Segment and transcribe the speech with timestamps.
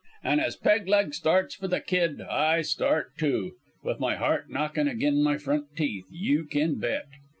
[0.23, 3.51] An' as Peg leg starts for the kid I start, too
[3.83, 7.05] with my heart knockin' agin my front teeth, you can bet.